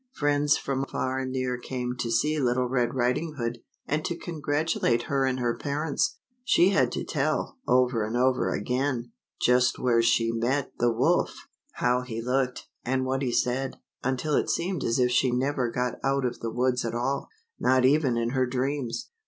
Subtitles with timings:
[0.13, 5.03] Friends from far and near came to see Little Red Riding Hood, and to congratulate
[5.03, 6.17] her and her parents.
[6.43, 9.11] She had to tell, over and over again,
[9.43, 12.15] just where she met the wolf, how LITTLE RED RIDING HOOD.
[12.15, 16.25] he looked, and what he said, until it seemed as if she never got out
[16.25, 17.27] of the woods at all,
[17.59, 19.11] not even in her dreams.